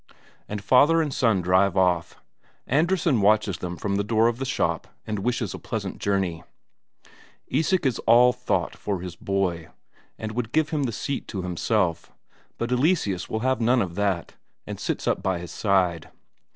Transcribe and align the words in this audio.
And 0.49 0.63
father 0.63 0.99
and 0.99 1.13
son 1.13 1.43
drive 1.43 1.77
off. 1.77 2.15
Andresen 2.65 3.21
watches 3.21 3.59
them 3.59 3.77
from 3.77 3.97
the 3.97 4.03
door 4.03 4.27
of 4.27 4.39
the 4.39 4.45
shop 4.47 4.87
and 5.05 5.19
wishes 5.19 5.53
a 5.53 5.59
pleasant 5.59 5.99
journey. 5.99 6.41
Isak 7.49 7.85
is 7.85 7.99
all 8.07 8.33
thought 8.33 8.75
for 8.75 9.01
his 9.01 9.15
boy, 9.15 9.69
and 10.17 10.31
would 10.31 10.53
give 10.53 10.69
him 10.69 10.85
the 10.85 10.91
seat 10.91 11.27
to 11.27 11.43
himself; 11.43 12.11
but 12.57 12.71
Eleseus 12.71 13.29
will 13.29 13.41
have 13.41 13.61
none 13.61 13.79
of 13.79 13.93
that, 13.93 14.33
and 14.65 14.79
'sits 14.79 15.07
up 15.07 15.21
by 15.21 15.37
his 15.37 15.51
side. 15.51 16.09